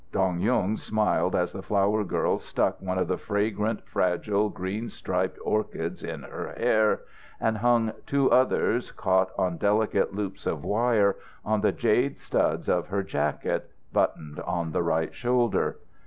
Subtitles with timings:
[0.11, 5.37] Dong Yung smiled as the flower girl stuck one of the fragrant, fragile, green striped
[5.45, 7.01] orchids in her hair,
[7.39, 12.87] and hung two others, caught on delicate loops of wire, on the jade studs of
[12.87, 15.77] her jacket, buttoned on the right shoulder.